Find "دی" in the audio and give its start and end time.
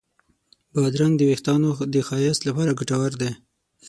3.21-3.31